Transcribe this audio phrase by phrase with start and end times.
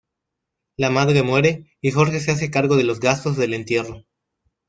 [0.77, 4.03] La madre muere, y Jorge se hace cargo de los gastos del entierro.